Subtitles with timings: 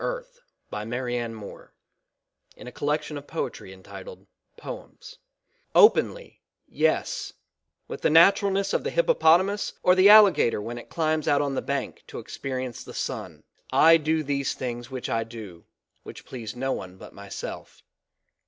[0.03, 0.27] POEMS
[0.71, 1.73] BY MARIANNE MOORE
[2.57, 5.17] BLACK EARTH
[5.75, 7.33] Openly, yes,
[7.87, 11.61] with the naturalness of the hippopotamus or the alligator when it climbs out on the
[11.61, 15.65] bank to experience the sun, I do these things which I do,
[16.01, 17.83] which please no one but myself.